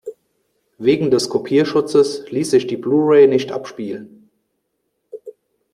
[0.79, 4.31] Wegen des Kopierschutzes ließ sich die Blu-ray nicht abspielen.